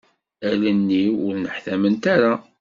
Allen-iw 0.49 1.13
ur 1.25 1.33
nneḥtament 1.37 2.03
ara. 2.15 2.33